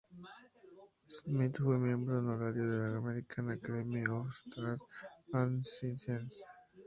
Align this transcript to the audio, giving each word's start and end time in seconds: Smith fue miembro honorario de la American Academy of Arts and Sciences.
Smith 1.09 1.59
fue 1.63 1.77
miembro 1.77 2.17
honorario 2.17 2.67
de 2.71 2.77
la 2.89 2.97
American 2.97 3.51
Academy 3.51 4.03
of 4.07 4.33
Arts 4.57 4.83
and 5.33 5.61
Sciences. 5.63 6.43